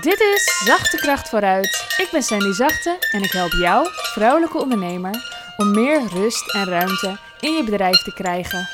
[0.00, 1.96] Dit is Zachte Kracht vooruit.
[1.98, 5.14] Ik ben Sandy Zachte en ik help jou, vrouwelijke ondernemer,
[5.56, 8.68] om meer rust en ruimte in je bedrijf te krijgen.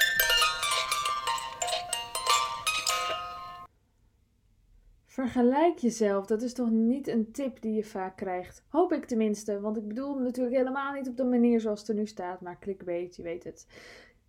[5.06, 8.62] Vergelijk jezelf, dat is toch niet een tip die je vaak krijgt.
[8.68, 11.94] Hoop ik tenminste, want ik bedoel natuurlijk helemaal niet op de manier zoals het er
[11.94, 13.66] nu staat, maar clickbait, je weet het.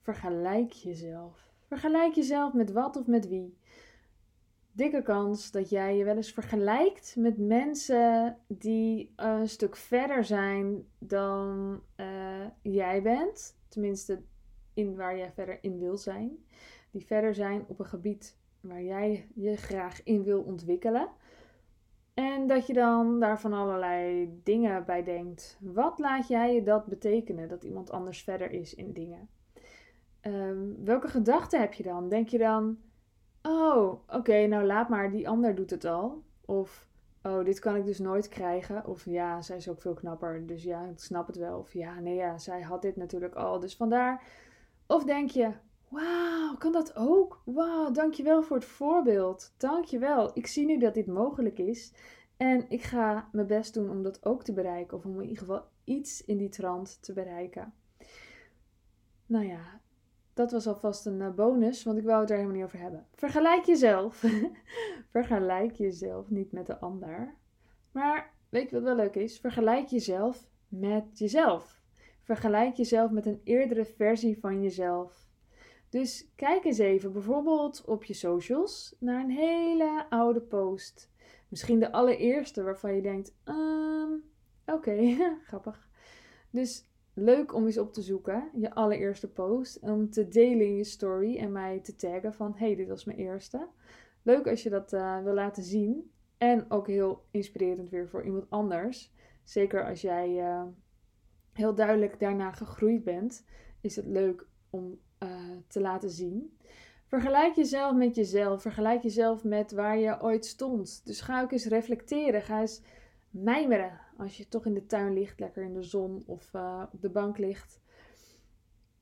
[0.01, 1.37] Vergelijk jezelf.
[1.67, 3.57] Vergelijk jezelf met wat of met wie
[4.75, 10.85] dikke kans dat jij je wel eens vergelijkt met mensen die een stuk verder zijn
[10.99, 13.57] dan uh, jij bent.
[13.67, 14.21] Tenminste,
[14.73, 16.45] in waar jij verder in wil zijn.
[16.91, 21.09] Die verder zijn op een gebied waar jij je graag in wil ontwikkelen.
[22.13, 25.57] En dat je dan daar van allerlei dingen bij denkt.
[25.61, 29.29] Wat laat jij je dat betekenen dat iemand anders verder is in dingen?
[30.21, 32.09] Um, welke gedachten heb je dan?
[32.09, 32.77] Denk je dan,
[33.47, 36.23] Oh, oké, nou laat maar, die ander doet het al.
[36.45, 36.87] Of,
[37.23, 38.85] oh, dit kan ik dus nooit krijgen.
[38.85, 41.59] Of ja, zij is ook veel knapper, dus ja, ik snap het wel.
[41.59, 44.23] Of ja, nee, ja, zij had dit natuurlijk al, dus vandaar.
[44.87, 45.51] Of denk je,
[45.89, 47.41] wauw, kan dat ook?
[47.45, 49.53] Wauw, dankjewel voor het voorbeeld.
[49.57, 51.93] Dankjewel, ik zie nu dat dit mogelijk is.
[52.37, 54.97] En ik ga mijn best doen om dat ook te bereiken.
[54.97, 57.73] Of om in ieder geval iets in die trant te bereiken.
[59.25, 59.81] Nou ja,
[60.33, 63.07] dat was alvast een eh, bonus, want ik wou het er helemaal niet over hebben.
[63.13, 64.23] Vergelijk jezelf.
[65.11, 67.35] Vergelijk jezelf niet met de ander.
[67.91, 69.39] Maar weet je wat wel leuk is?
[69.39, 71.81] Vergelijk jezelf met jezelf.
[72.21, 75.31] Vergelijk jezelf met een eerdere versie van jezelf.
[75.89, 81.11] Dus kijk eens even bijvoorbeeld op je socials naar een hele oude post.
[81.47, 84.23] Misschien de allereerste waarvan je denkt: um,
[84.65, 85.15] oké,
[85.47, 85.89] grappig.
[86.49, 89.79] Dus leuk om eens op te zoeken, je allereerste post.
[89.79, 93.17] Om te delen in je story en mij te taggen van, hey, dit was mijn
[93.17, 93.67] eerste.
[94.21, 96.11] Leuk als je dat uh, wil laten zien.
[96.37, 99.13] En ook heel inspirerend weer voor iemand anders.
[99.43, 100.63] Zeker als jij uh,
[101.53, 103.45] heel duidelijk daarna gegroeid bent,
[103.81, 105.29] is het leuk om uh,
[105.67, 106.57] te laten zien.
[107.05, 108.61] Vergelijk jezelf met jezelf.
[108.61, 111.05] Vergelijk jezelf met waar je ooit stond.
[111.05, 112.41] Dus ga ook eens reflecteren.
[112.41, 112.81] Ga eens
[113.33, 113.99] mijmeren.
[114.17, 117.09] Als je toch in de tuin ligt, lekker in de zon of uh, op de
[117.09, 117.81] bank ligt.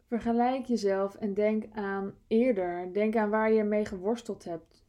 [0.08, 2.94] Vergelijk jezelf en denk aan eerder.
[2.94, 4.86] Denk aan waar je mee geworsteld hebt.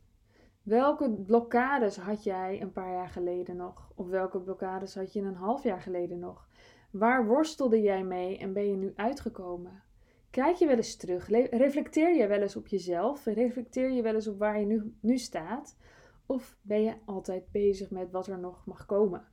[0.62, 3.92] Welke blokkades had jij een paar jaar geleden nog?
[3.94, 6.48] Of welke blokkades had je een half jaar geleden nog?
[6.90, 9.82] Waar worstelde jij mee en ben je nu uitgekomen?
[10.30, 11.28] Kijk je wel eens terug?
[11.50, 13.24] Reflecteer je wel eens op jezelf?
[13.24, 15.76] Reflecteer je wel eens op waar je nu, nu staat?
[16.32, 19.24] Of ben je altijd bezig met wat er nog mag komen?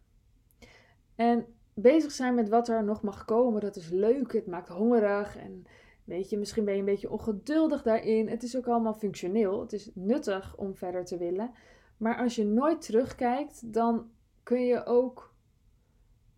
[1.16, 4.34] En bezig zijn met wat er nog mag komen, dat is leuk.
[4.34, 5.64] Het maakt hongerig en
[6.04, 8.30] weet je, misschien ben je een beetje ongeduldig daarin.
[8.30, 9.62] Het is ook allemaal functioneel.
[9.62, 11.52] Het is nuttig om verder te willen.
[11.98, 14.12] Maar als je nooit terugkijkt, dan
[14.44, 15.34] kun je ook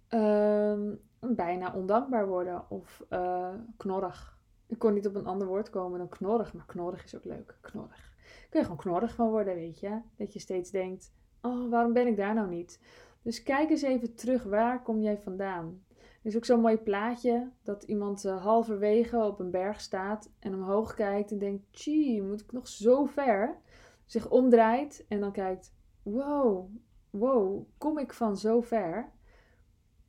[0.07, 4.39] ehm, bijna ondankbaar worden of uh, knorrig.
[4.67, 7.57] Ik kon niet op een ander woord komen dan knorrig, maar knorrig is ook leuk.
[7.61, 8.10] Knorrig.
[8.51, 9.99] Kun je gewoon knorrig van worden, weet je?
[10.15, 12.79] Dat je steeds denkt: oh, waarom ben ik daar nou niet?
[13.21, 15.83] Dus kijk eens even terug, waar kom jij vandaan?
[15.97, 20.53] Er is ook zo'n mooi plaatje dat iemand uh, halverwege op een berg staat en
[20.53, 21.85] omhoog kijkt en denkt:
[22.21, 23.57] moet ik nog zo ver?
[24.05, 25.73] Zich omdraait en dan kijkt:
[26.03, 26.69] Wow,
[27.09, 29.11] wow, kom ik van zo ver?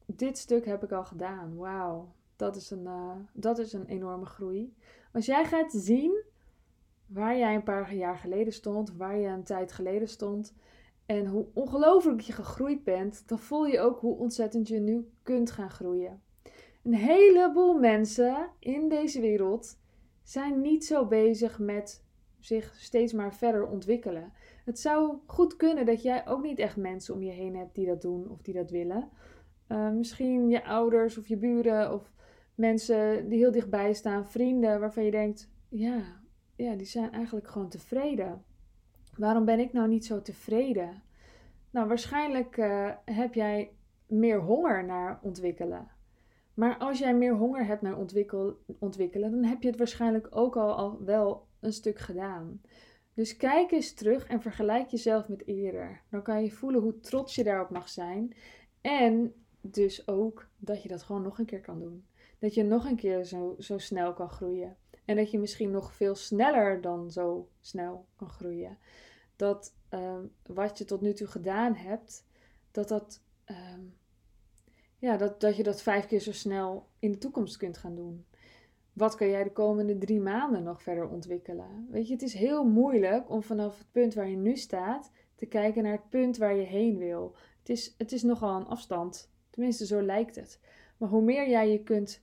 [0.06, 1.56] Dit stuk heb ik al gedaan.
[1.56, 4.76] Wauw, dat, is een, uh, dat is een enorme groei.
[5.12, 6.24] Als jij gaat zien
[7.12, 10.54] waar jij een paar jaar geleden stond, waar je een tijd geleden stond,
[11.06, 15.50] en hoe ongelooflijk je gegroeid bent, dan voel je ook hoe ontzettend je nu kunt
[15.50, 16.22] gaan groeien.
[16.82, 19.78] Een heleboel mensen in deze wereld
[20.22, 22.04] zijn niet zo bezig met
[22.38, 24.32] zich steeds maar verder ontwikkelen.
[24.64, 27.86] Het zou goed kunnen dat jij ook niet echt mensen om je heen hebt die
[27.86, 29.08] dat doen of die dat willen.
[29.68, 32.12] Uh, misschien je ouders of je buren of
[32.54, 36.21] mensen die heel dichtbij staan, vrienden waarvan je denkt: ja,
[36.56, 38.44] ja die zijn eigenlijk gewoon tevreden.
[39.16, 41.02] Waarom ben ik nou niet zo tevreden?
[41.70, 43.70] Nou, waarschijnlijk uh, heb jij
[44.06, 45.90] meer honger naar ontwikkelen.
[46.54, 50.56] Maar als jij meer honger hebt naar ontwikkel, ontwikkelen, dan heb je het waarschijnlijk ook
[50.56, 52.60] al, al wel een stuk gedaan.
[53.14, 56.02] Dus kijk eens terug en vergelijk jezelf met eerder.
[56.10, 58.34] Dan kan je voelen hoe trots je daarop mag zijn.
[58.80, 62.06] En dus ook dat je dat gewoon nog een keer kan doen.
[62.38, 64.76] Dat je nog een keer zo, zo snel kan groeien.
[65.04, 68.78] En dat je misschien nog veel sneller dan zo snel kan groeien
[69.42, 72.26] dat ehm, wat je tot nu toe gedaan hebt,
[72.70, 73.80] dat, dat, ehm,
[74.98, 78.26] ja, dat, dat je dat vijf keer zo snel in de toekomst kunt gaan doen.
[78.92, 81.86] Wat kan jij de komende drie maanden nog verder ontwikkelen?
[81.90, 85.46] Weet je, het is heel moeilijk om vanaf het punt waar je nu staat te
[85.46, 87.36] kijken naar het punt waar je heen wil.
[87.58, 90.60] Het is, het is nogal een afstand, tenminste zo lijkt het.
[90.96, 92.22] Maar hoe meer jij je kunt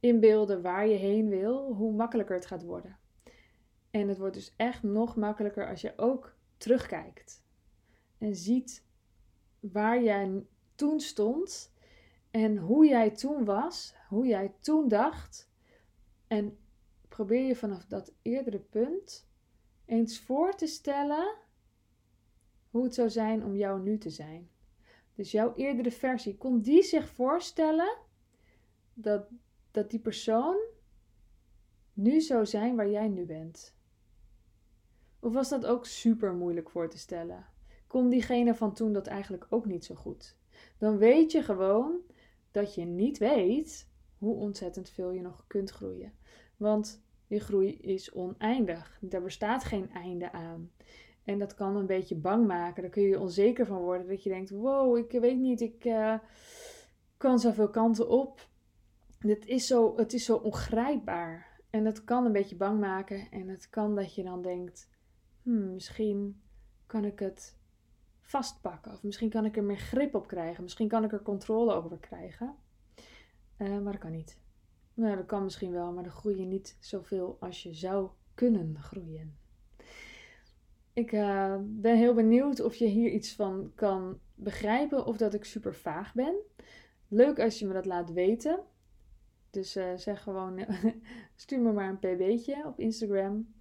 [0.00, 2.98] inbeelden waar je heen wil, hoe makkelijker het gaat worden.
[3.90, 7.44] En het wordt dus echt nog makkelijker als je ook terugkijkt
[8.18, 8.84] en ziet
[9.60, 11.72] waar jij toen stond
[12.30, 15.50] en hoe jij toen was, hoe jij toen dacht.
[16.26, 16.58] En
[17.08, 19.28] probeer je vanaf dat eerdere punt
[19.84, 21.36] eens voor te stellen
[22.70, 24.50] hoe het zou zijn om jou nu te zijn.
[25.14, 27.96] Dus jouw eerdere versie, kon die zich voorstellen
[28.94, 29.28] dat,
[29.78, 30.56] dat die persoon
[31.92, 33.76] nu zou zijn waar jij nu bent?
[35.20, 37.46] Of was dat ook super moeilijk voor te stellen?
[37.86, 40.36] Kon diegene van toen dat eigenlijk ook niet zo goed?
[40.78, 42.00] Dan weet je gewoon
[42.50, 43.88] dat je niet weet
[44.18, 46.12] hoe ontzettend veel je nog kunt groeien.
[46.56, 49.00] Want je groei is oneindig.
[49.10, 50.70] Er bestaat geen einde aan.
[51.24, 52.82] En dat kan een beetje bang maken.
[52.82, 54.08] Daar kun je onzeker van worden.
[54.08, 56.18] Dat je denkt: wow, ik weet niet, ik uh,
[57.16, 58.48] kan zoveel kanten op.
[59.18, 61.60] Het is, zo, het is zo ongrijpbaar.
[61.70, 63.30] En dat kan een beetje bang maken.
[63.30, 64.88] En het kan dat je dan denkt:
[65.42, 66.40] hmm, misschien
[66.86, 67.58] kan ik het
[68.20, 68.92] vastpakken.
[68.92, 70.62] Of misschien kan ik er meer grip op krijgen.
[70.62, 72.54] Misschien kan ik er controle over krijgen.
[73.58, 74.38] Uh, maar dat kan niet.
[74.94, 78.78] Nou, dat kan misschien wel, maar dan groei je niet zoveel als je zou kunnen
[78.78, 79.36] groeien.
[80.92, 85.44] Ik uh, ben heel benieuwd of je hier iets van kan begrijpen of dat ik
[85.44, 86.34] super vaag ben.
[87.08, 88.60] Leuk als je me dat laat weten.
[89.50, 90.66] Dus uh, zeg gewoon,
[91.36, 93.54] stuur me maar een pb'tje op Instagram.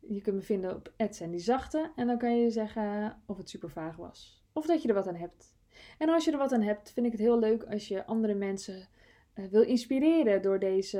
[0.00, 0.92] Je kunt me vinden op
[1.36, 4.44] Zachte en dan kan je zeggen of het super vaag was.
[4.52, 5.56] Of dat je er wat aan hebt.
[5.98, 8.34] En als je er wat aan hebt, vind ik het heel leuk als je andere
[8.34, 8.88] mensen
[9.34, 10.98] uh, wil inspireren door deze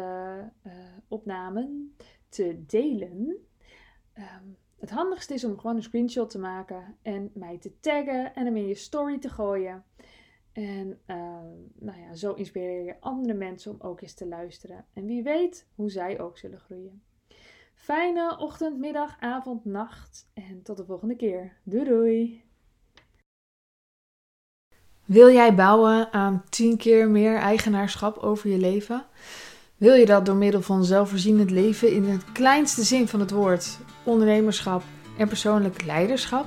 [0.67, 0.73] uh,
[1.09, 1.97] opnamen
[2.29, 3.37] te delen.
[4.15, 8.45] Um, het handigste is om gewoon een screenshot te maken en mij te taggen en
[8.45, 9.85] hem in je story te gooien.
[10.59, 11.17] En uh,
[11.75, 14.85] nou ja, zo inspireer je andere mensen om ook eens te luisteren.
[14.93, 17.03] En wie weet hoe zij ook zullen groeien.
[17.75, 21.57] Fijne ochtend, middag, avond, nacht en tot de volgende keer.
[21.63, 22.43] Doei doei!
[25.05, 29.07] Wil jij bouwen aan 10 keer meer eigenaarschap over je leven?
[29.77, 33.79] Wil je dat door middel van zelfvoorzienend leven in de kleinste zin van het woord,
[34.05, 34.83] ondernemerschap
[35.19, 36.47] en persoonlijk leiderschap?